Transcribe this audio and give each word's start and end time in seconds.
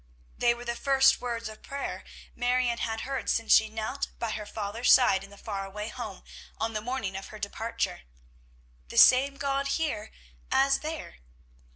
They 0.35 0.55
were 0.55 0.65
the 0.65 0.73
first 0.75 1.21
words 1.21 1.47
of 1.47 1.61
prayer 1.61 2.03
Marion 2.35 2.79
had 2.79 3.01
heard 3.01 3.29
since 3.29 3.53
she 3.53 3.69
knelt 3.69 4.07
by 4.17 4.31
her 4.31 4.47
father's 4.47 4.91
side 4.91 5.23
in 5.23 5.29
the 5.29 5.37
far 5.37 5.63
away 5.63 5.89
home 5.89 6.23
on 6.57 6.73
the 6.73 6.81
morning 6.81 7.15
of 7.15 7.27
her 7.27 7.37
departure. 7.37 8.01
"The 8.87 8.97
same 8.97 9.37
God 9.37 9.67
here 9.77 10.09
as 10.51 10.79
there!" 10.79 11.17